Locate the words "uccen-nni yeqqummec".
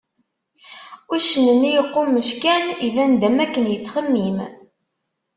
1.13-2.29